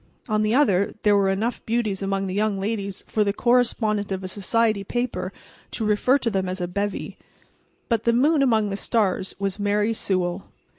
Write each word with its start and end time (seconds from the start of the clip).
On 0.27 0.41
the 0.41 0.55
other 0.55 0.95
there 1.03 1.15
were 1.15 1.29
enough 1.29 1.63
beauties 1.63 2.01
among 2.01 2.25
the 2.25 2.33
young 2.33 2.59
ladies 2.59 3.03
for 3.05 3.23
the 3.23 3.31
correspondent 3.33 4.11
of 4.11 4.23
a 4.23 4.27
society 4.27 4.83
paper 4.83 5.31
to 5.69 5.85
refer 5.85 6.17
to 6.17 6.31
them 6.31 6.49
as 6.49 6.59
a 6.59 6.67
"bevy." 6.67 7.19
But 7.87 8.05
the 8.05 8.11
moon 8.13 8.41
among 8.41 8.71
the 8.71 8.77
stars 8.77 9.35
was 9.37 9.59
Mary 9.59 9.93
Sewell. 9.93 10.49